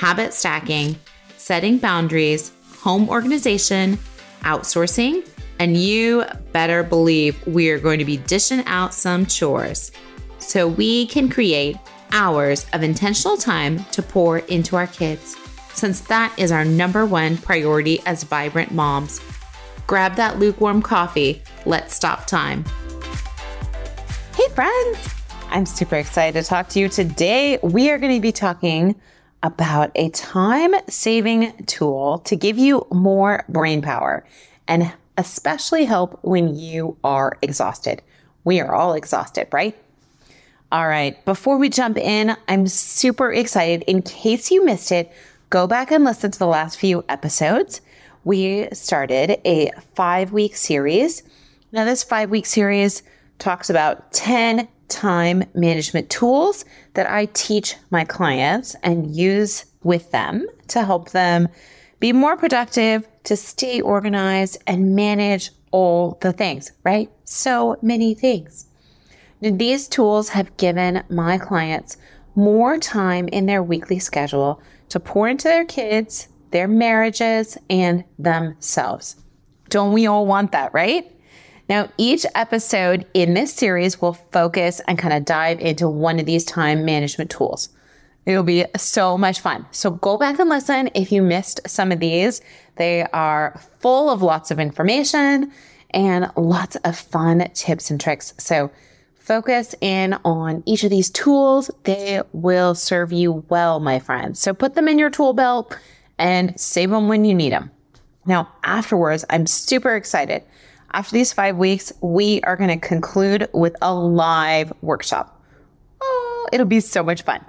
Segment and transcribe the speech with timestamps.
[0.00, 0.96] habit stacking,
[1.36, 3.98] setting boundaries, home organization,
[4.44, 5.28] outsourcing,
[5.58, 9.92] and you better believe we are going to be dishing out some chores
[10.38, 11.76] so we can create
[12.12, 15.36] hours of intentional time to pour into our kids,
[15.74, 19.20] since that is our number one priority as vibrant moms.
[19.86, 21.42] Grab that lukewarm coffee.
[21.66, 22.64] Let's stop time.
[24.34, 25.10] Hey, friends.
[25.50, 27.58] I'm super excited to talk to you today.
[27.62, 28.98] We are going to be talking
[29.42, 34.24] about a time saving tool to give you more brain power
[34.68, 38.02] and especially help when you are exhausted.
[38.44, 39.76] We are all exhausted, right?
[40.72, 43.82] All right, before we jump in, I'm super excited.
[43.88, 45.10] In case you missed it,
[45.50, 47.80] go back and listen to the last few episodes.
[48.22, 51.24] We started a five week series.
[51.72, 53.02] Now, this five week series
[53.38, 60.46] talks about 10 time management tools that I teach my clients and use with them
[60.68, 61.48] to help them
[62.00, 67.10] be more productive, to stay organized and manage all the things, right?
[67.24, 68.66] So many things.
[69.40, 71.96] These tools have given my clients
[72.34, 79.16] more time in their weekly schedule to pour into their kids, their marriages, and themselves.
[79.68, 81.10] Don't we all want that, right?
[81.70, 86.26] Now, each episode in this series will focus and kind of dive into one of
[86.26, 87.68] these time management tools.
[88.26, 89.64] It'll be so much fun.
[89.70, 92.40] So go back and listen if you missed some of these.
[92.74, 95.52] They are full of lots of information
[95.90, 98.34] and lots of fun tips and tricks.
[98.36, 98.72] So
[99.14, 101.70] focus in on each of these tools.
[101.84, 104.40] They will serve you well, my friends.
[104.40, 105.78] So put them in your tool belt
[106.18, 107.70] and save them when you need them.
[108.26, 110.42] Now, afterwards, I'm super excited
[110.92, 115.42] after these five weeks, we are going to conclude with a live workshop.
[116.00, 117.44] Oh, it'll be so much fun.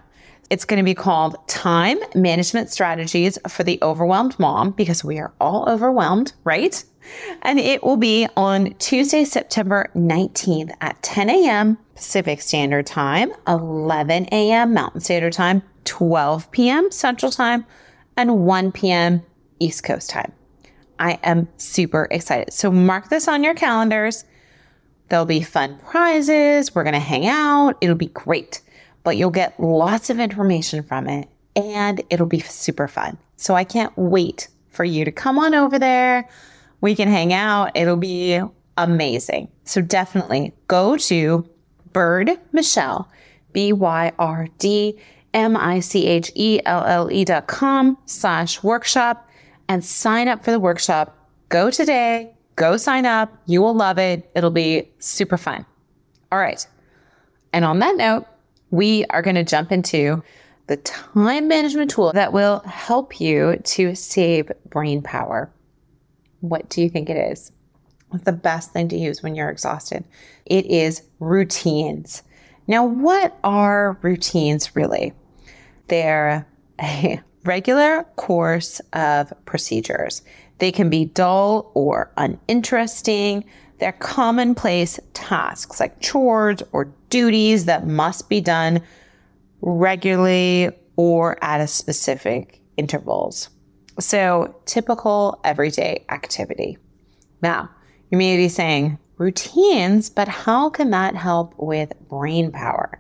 [0.50, 5.31] It's going to be called Time Management Strategies for the Overwhelmed Mom because we are
[5.40, 6.84] all overwhelmed, right?
[7.41, 11.78] And it will be on Tuesday, September 19th at 10 a.m.
[11.96, 14.73] Pacific Standard Time, 11 a.m.
[14.73, 16.91] Mountain Standard Time, 12 p.m.
[16.91, 17.66] Central Time,
[18.18, 19.23] and 1 p.m.
[19.59, 20.34] East Coast Time.
[21.02, 22.54] I am super excited.
[22.54, 24.24] So mark this on your calendars.
[25.10, 26.76] There'll be fun prizes.
[26.76, 27.76] We're going to hang out.
[27.82, 28.62] It'll be great,
[29.04, 33.18] but you'll get lots of information from it and it'll be super fun.
[33.36, 36.30] So I can't wait for you to come on over there.
[36.82, 37.72] We can hang out.
[37.76, 38.40] It'll be
[38.78, 39.48] amazing.
[39.64, 41.50] So definitely go to
[41.94, 43.10] Byrd Michelle,
[43.54, 45.00] B Y R D
[45.34, 49.28] M I C H E L L E dot com slash workshop
[49.72, 51.18] and sign up for the workshop.
[51.48, 53.34] Go today, go sign up.
[53.46, 54.30] You will love it.
[54.36, 55.66] It'll be super fun.
[56.30, 56.68] All right.
[57.54, 58.26] And on that note,
[58.72, 60.22] we are going to jump into
[60.68, 65.50] the time management tool that will help you to save brain power.
[66.42, 67.53] What do you think it is?
[68.09, 70.03] What's the best thing to use when you're exhausted?
[70.46, 72.24] It is routines.
[72.68, 75.14] Now, what are routines really?
[75.88, 76.46] They're
[76.82, 80.22] a regular course of procedures.
[80.59, 83.46] They can be dull or uninteresting.
[83.79, 88.82] They're commonplace tasks like chores or duties that must be done
[89.61, 93.49] regularly or at a specific intervals.
[93.99, 96.78] So, typical everyday activity.
[97.41, 97.70] Now,
[98.09, 102.99] you may be saying routines, but how can that help with brain power?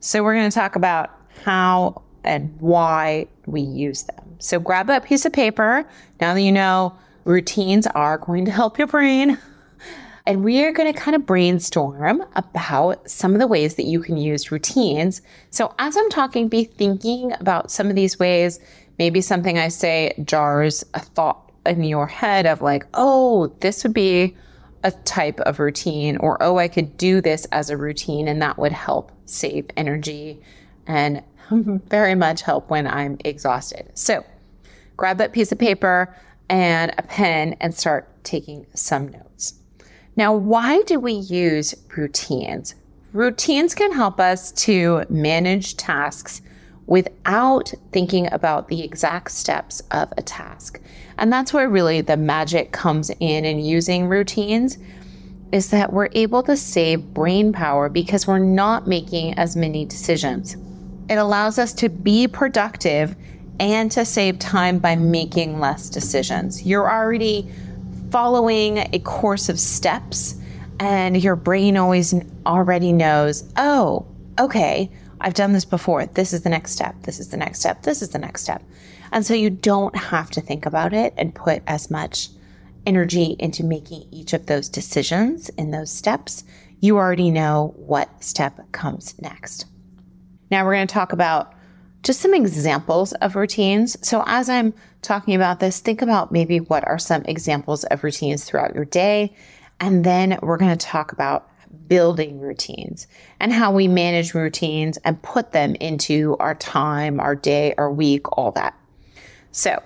[0.00, 1.10] So, we're going to talk about
[1.44, 4.36] how and why we use them.
[4.38, 5.88] So grab a piece of paper.
[6.20, 9.38] Now that you know routines are going to help your brain.
[10.28, 14.00] And we are going to kind of brainstorm about some of the ways that you
[14.00, 15.22] can use routines.
[15.50, 18.58] So as I'm talking, be thinking about some of these ways.
[18.98, 23.94] Maybe something I say jars a thought in your head of like, oh, this would
[23.94, 24.36] be
[24.82, 28.58] a type of routine, or oh, I could do this as a routine and that
[28.58, 30.40] would help save energy
[30.86, 31.22] and
[31.88, 33.90] very much help when I'm exhausted.
[33.94, 34.24] So
[34.96, 36.14] grab that piece of paper
[36.48, 39.54] and a pen and start taking some notes.
[40.16, 42.74] Now, why do we use routines?
[43.12, 46.42] Routines can help us to manage tasks
[46.86, 50.80] without thinking about the exact steps of a task.
[51.18, 54.78] And that's where really the magic comes in in using routines
[55.52, 60.56] is that we're able to save brain power because we're not making as many decisions.
[61.08, 63.14] It allows us to be productive
[63.60, 66.64] and to save time by making less decisions.
[66.64, 67.50] You're already
[68.10, 70.36] following a course of steps
[70.78, 72.14] and your brain always
[72.44, 74.04] already knows, "Oh,
[74.38, 76.04] okay, I've done this before.
[76.06, 76.94] This is the next step.
[77.02, 77.82] This is the next step.
[77.82, 78.62] This is the next step."
[79.12, 82.28] And so you don't have to think about it and put as much
[82.84, 86.44] energy into making each of those decisions in those steps.
[86.80, 89.64] You already know what step comes next.
[90.50, 91.52] Now we're going to talk about
[92.02, 93.96] just some examples of routines.
[94.06, 94.72] So, as I'm
[95.02, 99.34] talking about this, think about maybe what are some examples of routines throughout your day.
[99.80, 101.50] And then we're going to talk about
[101.88, 103.06] building routines
[103.40, 108.38] and how we manage routines and put them into our time, our day, our week,
[108.38, 108.78] all that.
[109.50, 109.82] So,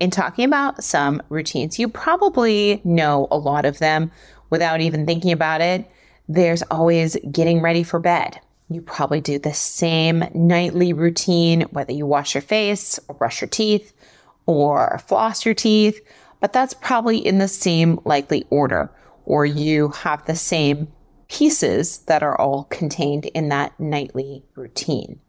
[0.00, 4.10] in talking about some routines, you probably know a lot of them
[4.50, 5.90] without even thinking about it.
[6.28, 8.38] There's always getting ready for bed.
[8.68, 13.48] You probably do the same nightly routine, whether you wash your face or brush your
[13.48, 13.92] teeth
[14.46, 16.00] or floss your teeth,
[16.40, 18.90] but that's probably in the same likely order,
[19.24, 20.88] or you have the same
[21.28, 25.20] pieces that are all contained in that nightly routine.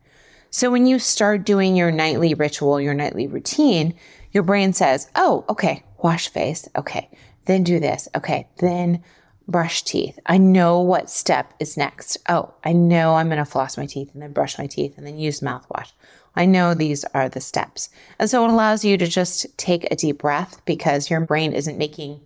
[0.50, 3.94] So when you start doing your nightly ritual, your nightly routine,
[4.32, 6.68] your brain says, Oh, okay, wash face.
[6.78, 7.10] Okay.
[7.46, 8.08] Then do this.
[8.16, 8.48] Okay.
[8.60, 9.04] Then
[9.48, 10.20] brush teeth.
[10.26, 12.18] I know what step is next.
[12.28, 15.06] Oh, I know I'm going to floss my teeth and then brush my teeth and
[15.06, 15.92] then use mouthwash.
[16.36, 17.90] I know these are the steps.
[18.20, 21.78] And so it allows you to just take a deep breath because your brain isn't
[21.78, 22.20] making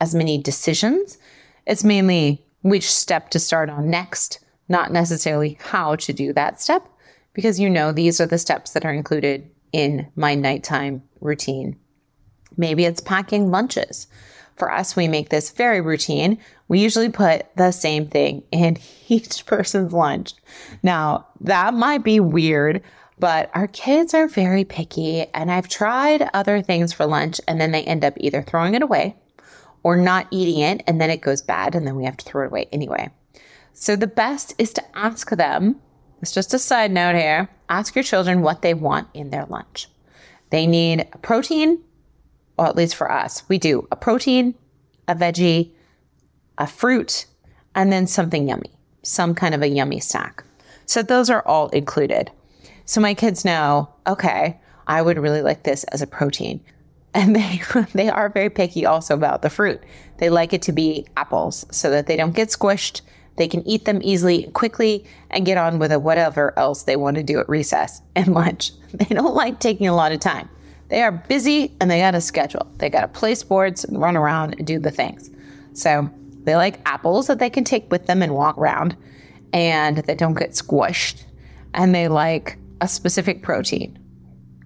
[0.00, 1.18] as many decisions.
[1.66, 4.38] It's mainly which step to start on next,
[4.68, 6.86] not necessarily how to do that step,
[7.34, 11.78] because you know these are the steps that are included in my nighttime routine.
[12.56, 14.06] Maybe it's packing lunches.
[14.56, 16.38] For us, we make this very routine.
[16.68, 20.34] We usually put the same thing in each person's lunch.
[20.82, 22.82] Now, that might be weird,
[23.18, 27.72] but our kids are very picky, and I've tried other things for lunch, and then
[27.72, 29.16] they end up either throwing it away
[29.82, 32.44] or not eating it, and then it goes bad, and then we have to throw
[32.44, 33.10] it away anyway.
[33.72, 35.80] So, the best is to ask them.
[36.20, 37.48] It's just a side note here.
[37.68, 39.88] Ask your children what they want in their lunch.
[40.50, 41.82] They need protein,
[42.66, 44.54] at least for us, we do a protein,
[45.08, 45.70] a veggie,
[46.58, 47.26] a fruit,
[47.74, 48.70] and then something yummy,
[49.02, 50.44] some kind of a yummy snack.
[50.86, 52.30] So those are all included.
[52.84, 56.60] So my kids know, okay, I would really like this as a protein.
[57.12, 57.60] And they
[57.92, 59.80] they are very picky also about the fruit.
[60.18, 63.00] They like it to be apples so that they don't get squished.
[63.34, 67.24] They can eat them easily quickly and get on with whatever else they want to
[67.24, 68.70] do at recess and lunch.
[68.94, 70.48] They don't like taking a lot of time.
[70.90, 72.66] They are busy and they got a schedule.
[72.78, 75.30] They got to play sports and run around and do the things.
[75.72, 76.10] So
[76.42, 78.96] they like apples that they can take with them and walk around
[79.52, 81.22] and that don't get squished.
[81.74, 83.98] And they like a specific protein.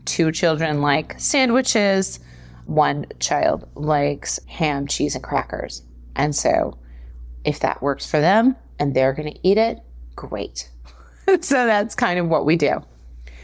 [0.07, 2.21] Two children like sandwiches.
[2.65, 5.83] One child likes ham, cheese, and crackers.
[6.17, 6.79] And so
[7.45, 9.81] if that works for them and they're going to eat it,
[10.17, 10.71] great.
[11.43, 12.83] so that's kind of what we do.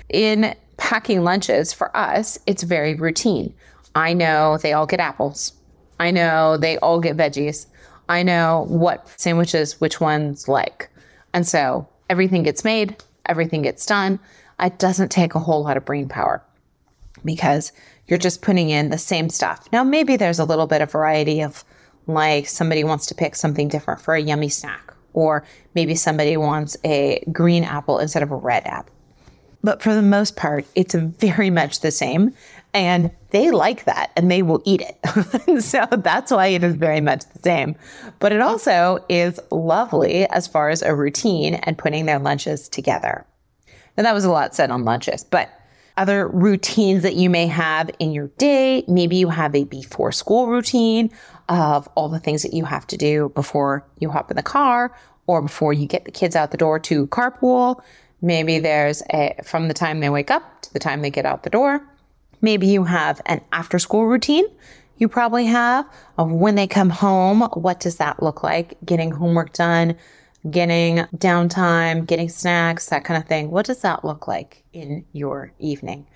[0.09, 3.55] In packing lunches for us, it's very routine.
[3.95, 5.53] I know they all get apples.
[6.01, 7.67] I know they all get veggies.
[8.09, 10.91] I know what sandwiches which ones like.
[11.35, 12.97] And so everything gets made,
[13.27, 14.19] everything gets done.
[14.59, 16.43] It doesn't take a whole lot of brain power
[17.25, 17.73] because
[18.09, 19.69] you're just putting in the same stuff.
[19.73, 21.63] Now, maybe there's a little bit of variety of
[22.07, 25.45] like somebody wants to pick something different for a yummy snack, or
[25.75, 28.95] maybe somebody wants a green apple instead of a red apple.
[29.63, 32.35] But for the most part, it's very much the same.
[32.73, 35.63] And they like that and they will eat it.
[35.63, 37.75] so that's why it is very much the same.
[38.21, 43.27] But it also is lovely as far as a routine and putting their lunches together.
[43.97, 45.51] Now, that was a lot said on lunches, but
[45.97, 48.85] other routines that you may have in your day.
[48.89, 51.11] Maybe you have a before school routine
[51.49, 54.97] of all the things that you have to do before you hop in the car
[55.27, 57.83] or before you get the kids out the door to carpool.
[58.23, 61.43] Maybe there's a from the time they wake up to the time they get out
[61.43, 61.83] the door.
[62.43, 64.45] Maybe you have an after school routine.
[65.01, 65.87] you probably have
[66.19, 67.41] of when they come home.
[67.55, 68.77] What does that look like?
[68.85, 69.97] Getting homework done,
[70.51, 73.51] getting downtime, getting snacks, that kind of thing.
[73.51, 76.07] What does that look like in your evening?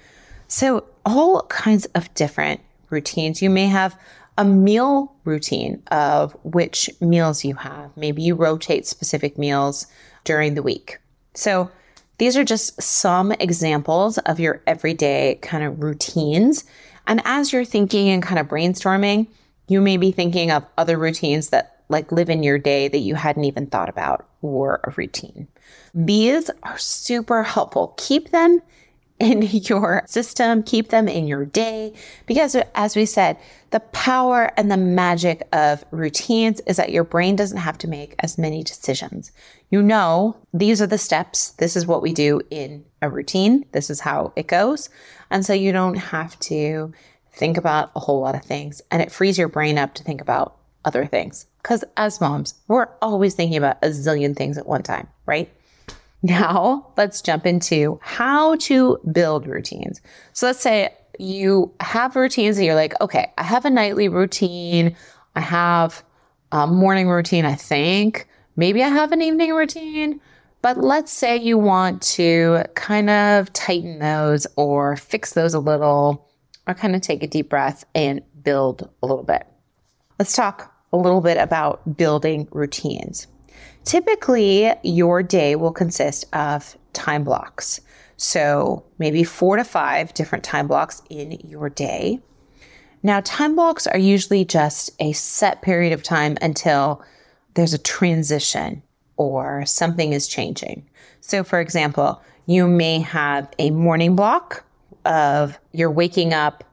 [0.48, 3.40] So, all kinds of different routines.
[3.40, 3.98] You may have
[4.36, 7.96] a meal routine of which meals you have.
[7.96, 9.86] Maybe you rotate specific meals
[10.24, 10.98] during the week.
[11.34, 11.70] So,
[12.18, 16.64] these are just some examples of your everyday kind of routines.
[17.06, 19.26] And as you're thinking and kind of brainstorming,
[19.68, 23.14] you may be thinking of other routines that like live in your day that you
[23.14, 25.46] hadn't even thought about or a routine.
[25.94, 27.94] These are super helpful.
[27.98, 28.60] Keep them
[29.18, 31.94] in your system, keep them in your day.
[32.26, 33.36] Because as we said,
[33.70, 38.14] the power and the magic of routines is that your brain doesn't have to make
[38.20, 39.32] as many decisions.
[39.70, 41.50] You know, these are the steps.
[41.52, 43.64] This is what we do in a routine.
[43.72, 44.88] This is how it goes.
[45.30, 46.92] And so you don't have to
[47.32, 48.80] think about a whole lot of things.
[48.90, 51.46] And it frees your brain up to think about other things.
[51.62, 55.50] Because as moms, we're always thinking about a zillion things at one time, right?
[56.24, 60.00] Now, let's jump into how to build routines.
[60.32, 60.88] So let's say
[61.18, 64.96] you have routines that you're like, okay, I have a nightly routine.
[65.36, 66.02] I have
[66.50, 68.26] a morning routine, I think.
[68.56, 70.18] Maybe I have an evening routine.
[70.62, 76.26] But let's say you want to kind of tighten those or fix those a little
[76.66, 79.46] or kind of take a deep breath and build a little bit.
[80.18, 83.26] Let's talk a little bit about building routines.
[83.84, 87.80] Typically, your day will consist of time blocks.
[88.16, 92.20] So, maybe four to five different time blocks in your day.
[93.02, 97.02] Now, time blocks are usually just a set period of time until
[97.54, 98.82] there's a transition
[99.16, 100.88] or something is changing.
[101.20, 104.64] So, for example, you may have a morning block
[105.04, 106.64] of you're waking up,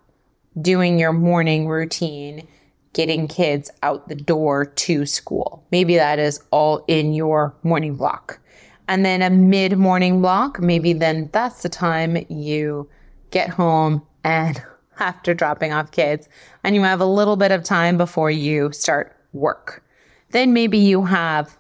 [0.62, 2.48] doing your morning routine,
[2.94, 5.66] getting kids out the door to school.
[5.72, 8.40] Maybe that is all in your morning block.
[8.88, 12.90] And then a mid morning block, maybe then that's the time you
[13.32, 14.62] get home and
[15.00, 16.28] after dropping off kids
[16.64, 19.84] and you have a little bit of time before you start work.
[20.32, 21.58] Then maybe you have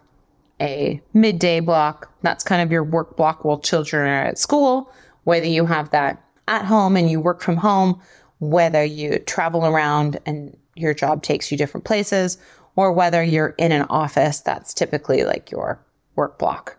[0.61, 2.11] a midday block.
[2.21, 4.91] That's kind of your work block while children are at school,
[5.23, 8.00] whether you have that at home and you work from home,
[8.39, 12.38] whether you travel around and your job takes you different places,
[12.75, 15.84] or whether you're in an office, that's typically like your
[16.16, 16.78] work block.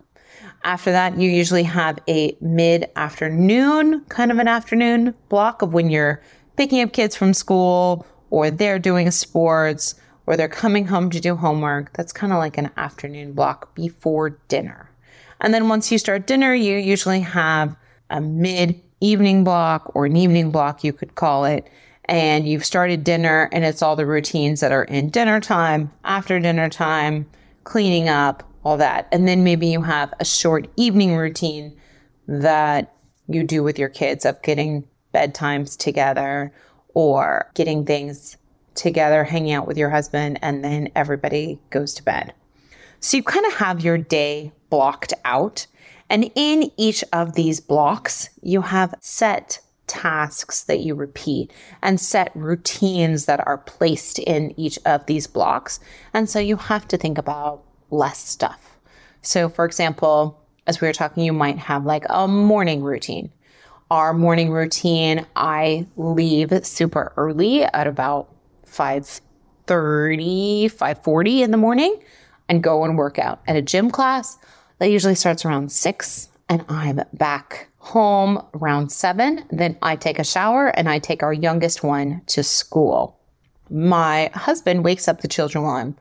[0.65, 5.91] After that, you usually have a mid afternoon, kind of an afternoon block of when
[5.91, 6.23] you're
[6.57, 9.95] picking up kids from school or they're doing sports
[10.27, 11.93] or they're coming home to do homework.
[11.95, 14.89] That's kind of like an afternoon block before dinner.
[15.41, 17.77] And then once you start dinner, you usually have
[18.09, 21.69] a mid evening block or an evening block, you could call it
[22.13, 26.39] and you've started dinner and it's all the routines that are in dinner time, after
[26.39, 27.25] dinner time,
[27.65, 29.09] cleaning up, all that.
[29.11, 31.75] And then maybe you have a short evening routine
[32.29, 32.95] that
[33.29, 36.53] you do with your kids of getting bedtimes together
[36.93, 38.37] or getting things
[38.75, 42.35] together, hanging out with your husband, and then everybody goes to bed.
[43.01, 45.67] So you kind of have your day blocked out.
[46.11, 49.61] And in each of these blocks, you have set
[49.93, 55.81] tasks that you repeat and set routines that are placed in each of these blocks.
[56.15, 58.79] And so you have to think about less stuff.
[59.21, 63.31] So, for example, as we were talking, you might have like a morning routine.
[63.91, 68.31] Our morning routine, I leave super early at about
[68.67, 72.03] 5:30, 5:40 in the morning
[72.49, 74.39] and go and work out at a gym class
[74.79, 79.45] that usually starts around 6 and I'm back home around seven.
[79.51, 83.19] Then I take a shower and I take our youngest one to school.
[83.71, 85.97] My husband wakes up the children while I'm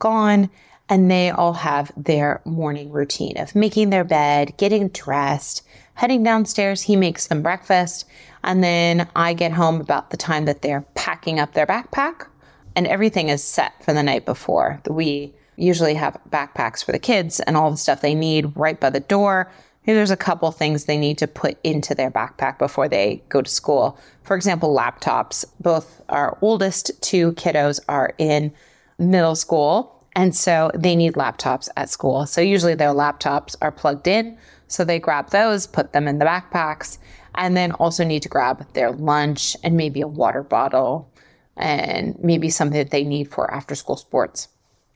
[0.00, 0.50] gone,
[0.88, 5.62] and they all have their morning routine of making their bed, getting dressed,
[5.94, 6.82] heading downstairs.
[6.82, 8.06] He makes them breakfast,
[8.42, 12.26] and then I get home about the time that they're packing up their backpack,
[12.74, 14.82] and everything is set for the night before.
[14.88, 18.90] We usually have backpacks for the kids and all the stuff they need right by
[18.90, 19.48] the door
[19.86, 23.50] there's a couple things they need to put into their backpack before they go to
[23.50, 23.98] school.
[24.22, 25.44] For example, laptops.
[25.58, 28.52] Both our oldest two kiddos are in
[28.98, 32.26] middle school, and so they need laptops at school.
[32.26, 34.36] So usually their laptops are plugged in.
[34.68, 36.98] So they grab those, put them in the backpacks,
[37.34, 41.10] and then also need to grab their lunch and maybe a water bottle
[41.56, 44.48] and maybe something that they need for after school sports.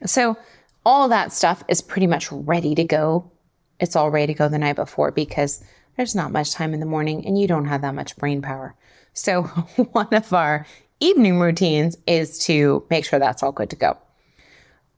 [0.07, 0.37] So
[0.87, 3.31] all that stuff is pretty much ready to go
[3.81, 5.63] it's all ready to go the night before because
[5.97, 8.75] there's not much time in the morning and you don't have that much brain power.
[9.13, 9.43] So,
[9.93, 10.67] one of our
[11.01, 13.97] evening routines is to make sure that's all good to go.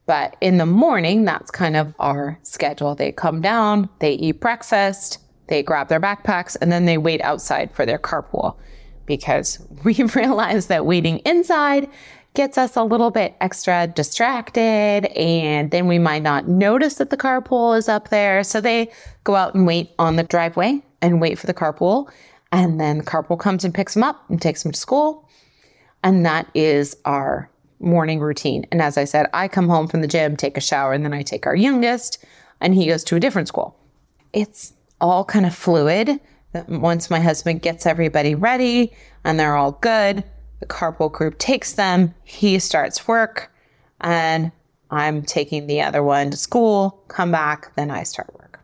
[0.06, 2.94] But in the morning, that's kind of our schedule.
[2.94, 5.18] They come down, they eat breakfast,
[5.48, 8.56] they grab their backpacks, and then they wait outside for their carpool
[9.04, 11.88] because we realize that waiting inside
[12.36, 17.16] gets us a little bit extra distracted and then we might not notice that the
[17.16, 18.44] carpool is up there.
[18.44, 18.92] So they
[19.24, 22.08] go out and wait on the driveway and wait for the carpool.
[22.52, 25.28] And then the carpool comes and picks them up and takes them to school.
[26.04, 27.50] And that is our
[27.80, 28.66] morning routine.
[28.70, 31.14] And as I said, I come home from the gym, take a shower, and then
[31.14, 32.24] I take our youngest
[32.60, 33.76] and he goes to a different school.
[34.32, 36.20] It's all kind of fluid.
[36.68, 40.22] Once my husband gets everybody ready and they're all good,
[40.60, 42.14] the carpool group takes them.
[42.24, 43.52] He starts work,
[44.00, 44.52] and
[44.90, 48.60] I'm taking the other one to school, come back, then I start work.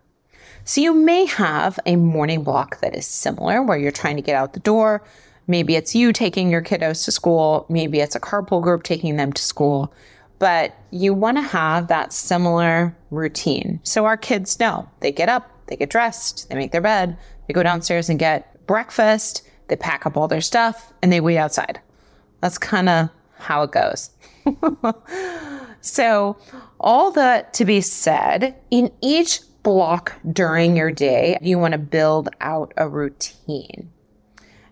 [0.65, 4.37] So you may have a morning block that is similar where you're trying to get
[4.37, 5.03] out the door.
[5.49, 9.33] Maybe it's you taking your kiddos to school, maybe it's a carpool group taking them
[9.33, 9.93] to school,
[10.39, 13.81] but you want to have that similar routine.
[13.83, 17.19] So our kids know they get up, they get dressed, they make their bed,
[17.49, 19.43] they go downstairs and get breakfast,
[19.73, 21.81] they pack up all their stuff and they wait outside.
[22.43, 24.11] That's kind of how it goes.
[25.81, 26.37] so,
[26.79, 32.29] all that to be said, in each block during your day, you want to build
[32.43, 33.91] out a routine.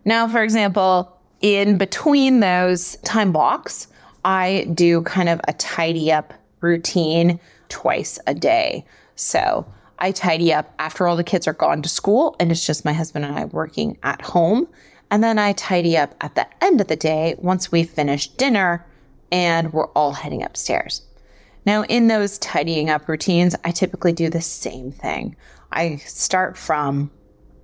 [0.04, 3.87] Now, for example, in between those time blocks,
[4.23, 7.40] I do kind of a tidy up routine
[7.71, 8.85] twice a day.
[9.14, 9.64] So,
[9.99, 12.92] I tidy up after all the kids are gone to school and it's just my
[12.92, 14.69] husband and I working at home.
[15.11, 18.87] And then I tidy up at the end of the day once we've finished dinner
[19.33, 21.02] and we're all heading upstairs.
[21.67, 25.37] Now, in those tidying up routines, I typically do the same thing.
[25.73, 27.11] I start from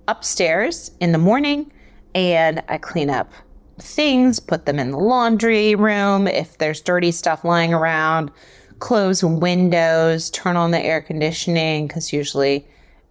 [0.07, 1.71] upstairs in the morning
[2.13, 3.31] and I clean up
[3.79, 8.31] things, put them in the laundry room if there's dirty stuff lying around,
[8.79, 12.67] close windows, turn on the air conditioning because usually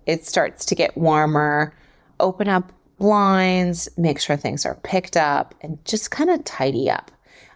[0.06, 1.74] it starts to get warmer,
[2.20, 7.10] open up blinds, make sure things are picked up, and just kind of tidy up.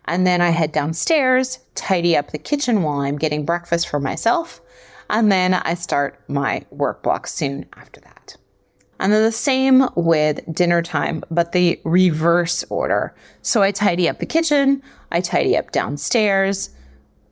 [0.07, 4.61] And then I head downstairs, tidy up the kitchen while I'm getting breakfast for myself.
[5.09, 8.37] And then I start my work block soon after that.
[9.01, 13.15] And then the same with dinner time, but the reverse order.
[13.41, 16.71] So I tidy up the kitchen, I tidy up downstairs,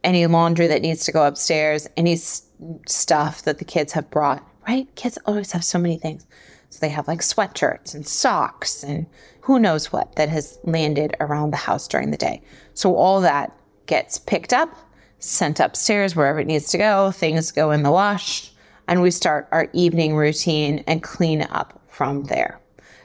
[0.02, 2.42] any laundry that needs to go upstairs, any s-
[2.86, 4.92] stuff that the kids have brought, right?
[4.94, 6.26] Kids always have so many things.
[6.70, 9.06] So they have like sweatshirts and socks and
[9.40, 12.42] who knows what that has landed around the house during the day.
[12.74, 14.74] So all that gets picked up,
[15.18, 18.52] sent upstairs wherever it needs to go, things go in the wash,
[18.86, 22.60] and we start our evening routine and clean up from there.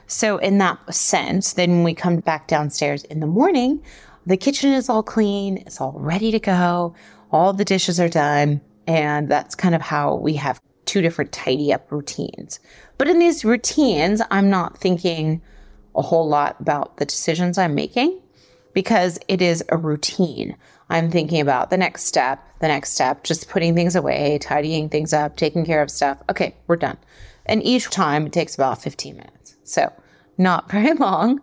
[0.06, 3.82] So, in that sense, then when we come back downstairs in the morning,
[4.26, 6.94] the kitchen is all clean, it's all ready to go,
[7.32, 11.72] all the dishes are done, and that's kind of how we have two different tidy
[11.72, 12.60] up routines.
[12.98, 15.42] But in these routines, I'm not thinking
[15.94, 18.20] a whole lot about the decisions I'm making
[18.72, 20.56] because it is a routine.
[20.90, 25.12] I'm thinking about the next step, the next step, just putting things away, tidying things
[25.12, 26.22] up, taking care of stuff.
[26.28, 26.98] Okay, we're done.
[27.46, 29.56] And each time it takes about 15 minutes.
[29.64, 29.92] So,
[30.36, 31.40] not very long.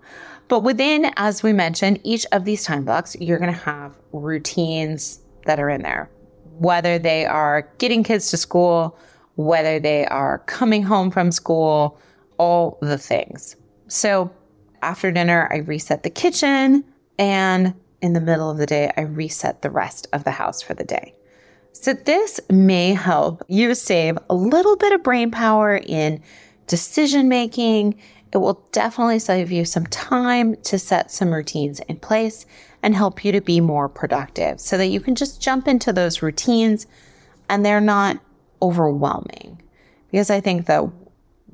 [0.47, 5.21] But within, as we mentioned, each of these time blocks, you're going to have routines
[5.45, 6.09] that are in there,
[6.57, 8.97] whether they are getting kids to school,
[9.35, 11.99] whether they are coming home from school,
[12.37, 13.55] all the things.
[13.87, 14.31] So
[14.81, 16.83] after dinner, I reset the kitchen,
[17.19, 20.73] and in the middle of the day, I reset the rest of the house for
[20.73, 21.13] the day.
[21.73, 26.21] So, this may help you save a little bit of brain power in
[26.67, 27.99] decision making.
[28.33, 32.45] It will definitely save you some time to set some routines in place
[32.83, 36.21] and help you to be more productive so that you can just jump into those
[36.21, 36.87] routines
[37.49, 38.19] and they're not
[38.61, 39.61] overwhelming.
[40.11, 40.83] Because I think that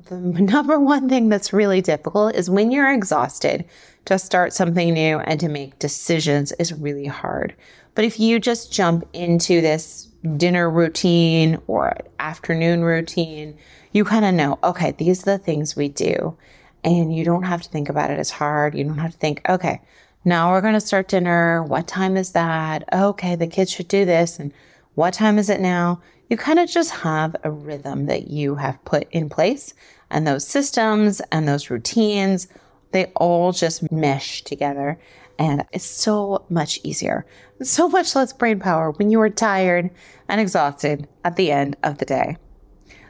[0.06, 3.64] the number one thing that's really difficult is when you're exhausted
[4.06, 7.54] to start something new and to make decisions is really hard.
[7.94, 13.56] But if you just jump into this dinner routine or afternoon routine,
[13.92, 16.36] you kind of know, okay, these are the things we do.
[16.84, 18.74] And you don't have to think about it as hard.
[18.74, 19.80] You don't have to think, okay,
[20.24, 21.62] now we're going to start dinner.
[21.62, 22.84] What time is that?
[22.92, 24.38] Okay, the kids should do this.
[24.38, 24.52] And
[24.94, 26.00] what time is it now?
[26.28, 29.74] You kind of just have a rhythm that you have put in place.
[30.10, 32.48] And those systems and those routines,
[32.92, 34.98] they all just mesh together.
[35.38, 37.24] And it's so much easier,
[37.62, 39.90] so much less brain power when you are tired
[40.28, 42.36] and exhausted at the end of the day.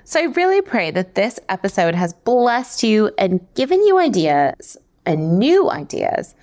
[0.05, 5.39] So I really pray that this episode has blessed you and given you ideas and
[5.39, 6.35] new ideas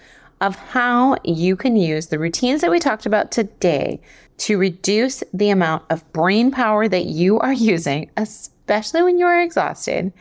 [0.42, 4.02] of how you can use the routines that we talked about today
[4.38, 9.42] to reduce the amount of brain power that you are using, especially when you are
[9.42, 10.12] exhausted,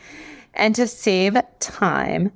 [0.53, 2.31] and to save time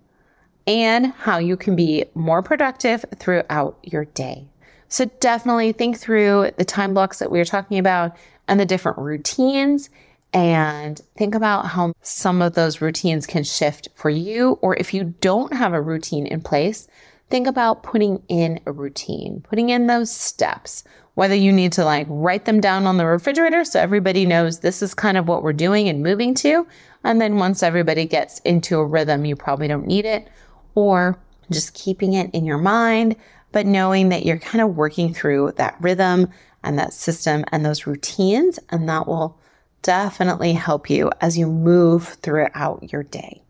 [0.68, 4.46] and how you can be more productive throughout your day.
[4.88, 8.16] So definitely think through the time blocks that we are talking about
[8.48, 9.90] and the different routines
[10.34, 14.60] and think about how some of those routines can shift for you.
[14.62, 16.88] Or if you don't have a routine in place,
[17.30, 20.84] think about putting in a routine, putting in those steps,
[21.20, 24.82] whether you need to like write them down on the refrigerator so everybody knows this
[24.82, 26.66] is kind of what we're doing and moving to.
[27.04, 30.30] And then once everybody gets into a rhythm, you probably don't need it,
[30.76, 31.20] or
[31.52, 33.18] just keeping it in your mind,
[33.52, 36.30] but knowing that you're kind of working through that rhythm
[36.64, 39.38] and that system and those routines, and that will
[39.82, 43.42] definitely help you as you move throughout your day.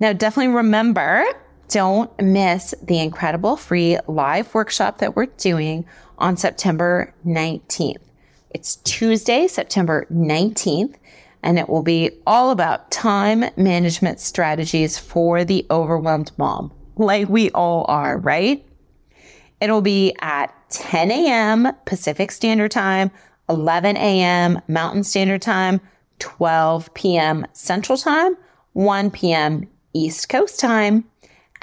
[0.00, 1.24] Now, definitely remember
[1.68, 5.84] don't miss the incredible free live workshop that we're doing
[6.18, 8.00] on September 19th.
[8.50, 10.94] It's Tuesday, September 19th,
[11.42, 17.50] and it will be all about time management strategies for the overwhelmed mom, like we
[17.50, 18.64] all are, right?
[19.60, 21.72] It'll be at 10 a.m.
[21.84, 23.10] Pacific Standard Time,
[23.48, 24.60] 11 a.m.
[24.68, 25.80] Mountain Standard Time,
[26.18, 27.46] 12 p.m.
[27.52, 28.36] Central Time,
[28.72, 29.68] 1 p.m.
[29.92, 31.04] East Coast Time.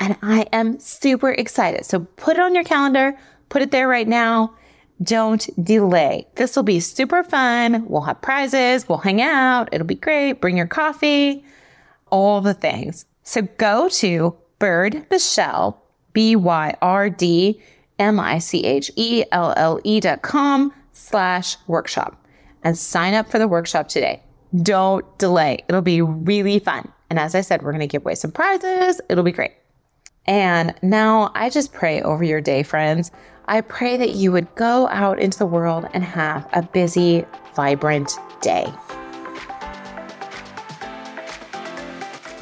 [0.01, 1.85] And I am super excited.
[1.85, 3.15] So put it on your calendar,
[3.49, 4.55] put it there right now.
[5.03, 6.27] Don't delay.
[6.35, 7.85] This will be super fun.
[7.87, 10.41] We'll have prizes, we'll hang out, it'll be great.
[10.41, 11.45] Bring your coffee,
[12.09, 13.05] all the things.
[13.21, 15.79] So go to Byrd Michelle,
[16.13, 17.61] B Y R D
[17.99, 22.25] M I C H E L L E dot com slash workshop
[22.63, 24.23] and sign up for the workshop today.
[24.63, 25.63] Don't delay.
[25.69, 26.91] It'll be really fun.
[27.11, 28.99] And as I said, we're going to give away some prizes.
[29.07, 29.51] It'll be great.
[30.25, 33.11] And now I just pray over your day, friends.
[33.45, 38.11] I pray that you would go out into the world and have a busy, vibrant
[38.41, 38.71] day.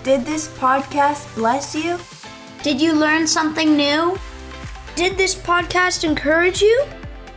[0.04, 1.98] Did this podcast bless you?
[2.64, 4.18] Did you learn something new?
[4.96, 6.86] Did this podcast encourage you?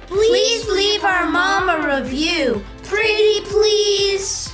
[0.07, 2.62] Please leave our mom a review.
[2.83, 4.52] Pretty please.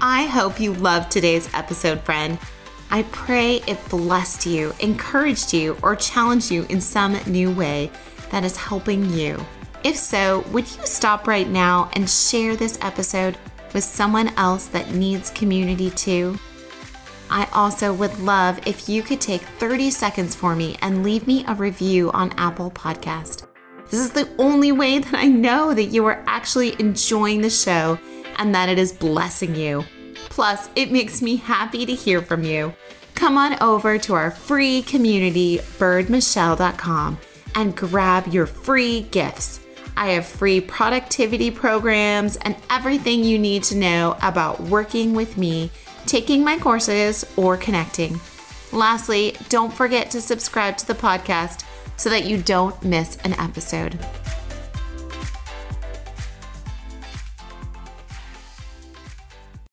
[0.00, 2.38] I hope you loved today's episode, friend.
[2.92, 7.90] I pray it blessed you, encouraged you, or challenged you in some new way
[8.30, 9.44] that is helping you.
[9.84, 13.38] If so, would you stop right now and share this episode
[13.72, 16.38] with someone else that needs community too?
[17.30, 21.44] I also would love if you could take 30 seconds for me and leave me
[21.46, 23.46] a review on Apple Podcast.
[23.88, 27.98] This is the only way that I know that you are actually enjoying the show
[28.36, 29.84] and that it is blessing you.
[30.30, 32.74] Plus, it makes me happy to hear from you.
[33.14, 37.18] Come on over to our free community, byrdmichelle.com,
[37.54, 39.60] and grab your free gifts.
[39.96, 45.70] I have free productivity programs and everything you need to know about working with me
[46.06, 48.18] taking my courses, or connecting.
[48.72, 51.64] Lastly, don't forget to subscribe to the podcast
[51.96, 53.98] so that you don't miss an episode.